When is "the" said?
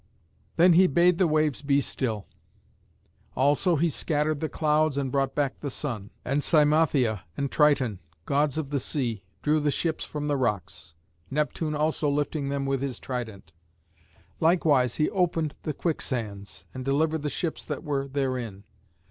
1.19-1.27, 4.39-4.49, 5.59-5.69, 8.71-8.79, 9.59-9.69, 10.27-10.37, 15.61-15.71, 17.21-17.29